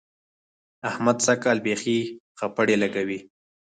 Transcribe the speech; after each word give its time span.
احمد 0.89 1.17
سږ 1.25 1.37
کال 1.43 1.57
بېخي 1.65 1.97
خپړې 2.39 2.75
لګوي. 2.83 3.19